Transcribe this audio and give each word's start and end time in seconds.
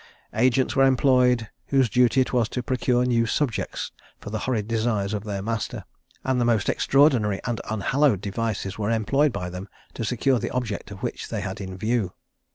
Agents 0.33 0.75
were 0.75 0.87
employed, 0.87 1.47
whose 1.67 1.87
duty 1.87 2.21
it 2.21 2.33
was 2.33 2.49
to 2.49 2.63
procure 2.63 3.05
new 3.05 3.27
subjects 3.27 3.91
for 4.19 4.31
the 4.31 4.39
horrid 4.49 4.67
desires 4.67 5.13
of 5.13 5.25
their 5.25 5.43
master, 5.43 5.85
and 6.23 6.41
the 6.41 6.43
most 6.43 6.69
extraordinary 6.69 7.39
and 7.45 7.61
unhallowed 7.69 8.19
devices 8.19 8.79
were 8.79 8.89
employed 8.89 9.31
by 9.31 9.47
them 9.47 9.69
to 9.93 10.03
secure 10.03 10.39
the 10.39 10.49
object 10.49 10.89
which 11.03 11.27
they 11.29 11.41
had 11.41 11.61
in 11.61 11.77
view. 11.77 12.13